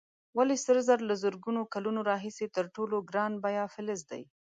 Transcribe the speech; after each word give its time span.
ولې 0.37 0.57
سره 0.65 0.79
زر 0.87 0.99
له 1.09 1.15
زرګونو 1.23 1.61
کلونو 1.73 1.99
راهیسې 2.09 2.45
تر 2.55 2.65
ټولو 2.75 2.95
ګران 3.11 3.31
بیه 3.43 3.65
فلز 3.73 4.01
دی؟ 4.11 4.23